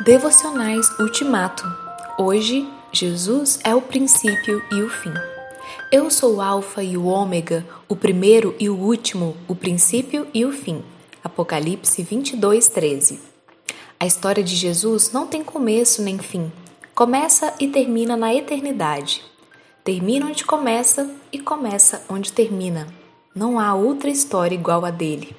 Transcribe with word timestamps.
Devocionais 0.00 0.88
Ultimato. 0.98 1.62
Hoje, 2.18 2.68
Jesus 2.90 3.60
é 3.62 3.72
o 3.72 3.80
princípio 3.80 4.60
e 4.72 4.82
o 4.82 4.88
fim. 4.88 5.12
Eu 5.92 6.10
sou 6.10 6.36
o 6.36 6.40
Alfa 6.40 6.82
e 6.82 6.96
o 6.96 7.04
Ômega, 7.04 7.64
o 7.88 7.94
primeiro 7.94 8.56
e 8.58 8.68
o 8.68 8.76
último, 8.76 9.36
o 9.46 9.54
princípio 9.54 10.26
e 10.34 10.44
o 10.44 10.50
fim. 10.50 10.82
Apocalipse 11.22 12.02
22, 12.02 12.68
13. 12.68 13.20
A 14.00 14.06
história 14.06 14.42
de 14.42 14.56
Jesus 14.56 15.12
não 15.12 15.26
tem 15.26 15.44
começo 15.44 16.02
nem 16.02 16.18
fim. 16.18 16.50
Começa 16.94 17.54
e 17.60 17.68
termina 17.68 18.16
na 18.16 18.34
eternidade. 18.34 19.22
Termina 19.84 20.26
onde 20.26 20.44
começa 20.44 21.08
e 21.30 21.38
começa 21.38 22.02
onde 22.08 22.32
termina. 22.32 22.88
Não 23.36 23.60
há 23.60 23.74
outra 23.74 24.10
história 24.10 24.54
igual 24.54 24.84
a 24.84 24.90
dele. 24.90 25.36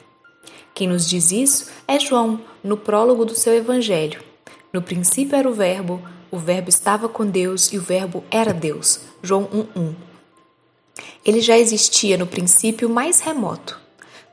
Quem 0.74 0.88
nos 0.88 1.10
diz 1.10 1.32
isso 1.32 1.72
é 1.86 2.00
João, 2.00 2.40
no 2.64 2.78
prólogo 2.78 3.26
do 3.26 3.36
seu 3.36 3.54
Evangelho. 3.54 4.33
No 4.74 4.82
princípio 4.82 5.38
era 5.38 5.48
o 5.48 5.54
Verbo, 5.54 6.02
o 6.32 6.38
Verbo 6.40 6.68
estava 6.68 7.08
com 7.08 7.24
Deus 7.24 7.72
e 7.72 7.78
o 7.78 7.82
Verbo 7.82 8.24
era 8.32 8.52
Deus. 8.52 9.02
João 9.22 9.48
1:1. 9.54 9.94
Ele 11.24 11.42
já 11.42 11.60
existia 11.60 12.18
no 12.18 12.26
princípio 12.26 12.90
mais 12.90 13.20
remoto. 13.20 13.80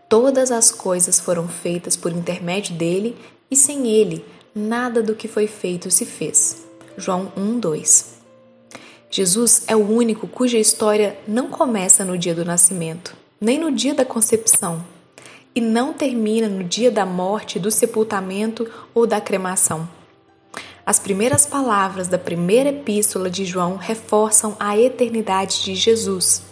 Todas 0.09 0.51
as 0.51 0.71
coisas 0.71 1.21
foram 1.21 1.47
feitas 1.47 1.95
por 1.95 2.11
intermédio 2.11 2.75
dele 2.75 3.19
e 3.51 3.55
sem 3.55 3.87
ele 3.87 4.25
nada 4.55 5.03
do 5.03 5.15
que 5.15 5.29
foi 5.29 5.47
feito 5.47 5.91
se 5.91 6.07
fez. 6.07 6.65
João 6.97 7.31
1:2. 7.37 8.07
Jesus 9.11 9.65
é 9.67 9.77
o 9.77 9.87
único 9.87 10.27
cuja 10.27 10.57
história 10.57 11.19
não 11.29 11.51
começa 11.51 12.03
no 12.03 12.17
dia 12.17 12.35
do 12.35 12.47
nascimento, 12.47 13.15
nem 13.39 13.59
no 13.59 13.71
dia 13.71 13.93
da 13.93 14.07
concepção, 14.07 14.83
e 15.55 15.61
não 15.61 15.93
termina 15.93 16.49
no 16.49 16.65
dia 16.65 16.91
da 16.91 17.05
morte, 17.05 17.59
do 17.59 17.71
sepultamento 17.71 18.67
ou 18.95 19.07
da 19.07 19.21
cremação. 19.21 20.00
As 20.91 20.99
primeiras 20.99 21.47
palavras 21.47 22.09
da 22.09 22.19
primeira 22.19 22.71
epístola 22.71 23.31
de 23.31 23.45
João 23.45 23.77
reforçam 23.77 24.57
a 24.59 24.77
eternidade 24.77 25.63
de 25.63 25.77
Jesus. 25.77 26.43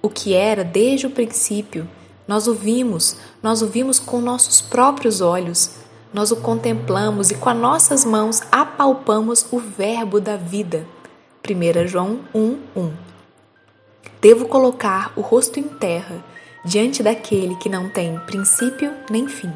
O 0.00 0.08
que 0.08 0.32
era 0.32 0.64
desde 0.64 1.06
o 1.06 1.10
princípio, 1.10 1.86
nós 2.26 2.48
o 2.48 2.54
vimos, 2.54 3.18
nós 3.42 3.60
o 3.60 3.66
vimos 3.66 3.98
com 3.98 4.18
nossos 4.18 4.62
próprios 4.62 5.20
olhos, 5.20 5.72
nós 6.10 6.30
o 6.30 6.36
contemplamos 6.36 7.30
e 7.30 7.34
com 7.34 7.50
as 7.50 7.58
nossas 7.58 8.02
mãos 8.02 8.40
apalpamos 8.50 9.44
o 9.52 9.58
Verbo 9.58 10.22
da 10.22 10.38
vida. 10.38 10.86
1 11.46 11.86
João 11.86 12.20
1, 12.34 12.58
1. 12.74 12.92
Devo 14.22 14.48
colocar 14.48 15.12
o 15.16 15.20
rosto 15.20 15.60
em 15.60 15.64
terra 15.64 16.24
diante 16.64 17.02
daquele 17.02 17.54
que 17.56 17.68
não 17.68 17.90
tem 17.90 18.18
princípio 18.20 18.90
nem 19.10 19.28
fim 19.28 19.52